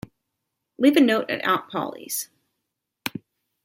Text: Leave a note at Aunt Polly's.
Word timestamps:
Leave 0.79 0.97
a 0.97 0.99
note 0.99 1.29
at 1.29 1.45
Aunt 1.45 1.69
Polly's. 1.69 2.31